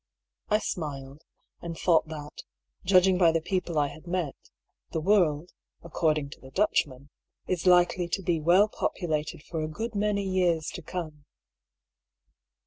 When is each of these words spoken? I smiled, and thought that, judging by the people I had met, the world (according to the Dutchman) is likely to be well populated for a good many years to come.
I 0.49 0.57
smiled, 0.57 1.25
and 1.61 1.77
thought 1.77 2.07
that, 2.07 2.41
judging 2.83 3.19
by 3.19 3.31
the 3.31 3.39
people 3.39 3.77
I 3.77 3.89
had 3.89 4.07
met, 4.07 4.33
the 4.89 4.99
world 4.99 5.51
(according 5.83 6.31
to 6.31 6.41
the 6.41 6.49
Dutchman) 6.49 7.11
is 7.45 7.67
likely 7.67 8.07
to 8.07 8.23
be 8.23 8.39
well 8.39 8.67
populated 8.67 9.43
for 9.43 9.61
a 9.61 9.67
good 9.69 9.93
many 9.93 10.27
years 10.27 10.69
to 10.71 10.81
come. 10.81 11.25